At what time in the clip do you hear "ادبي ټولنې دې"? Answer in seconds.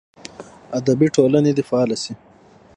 0.77-1.63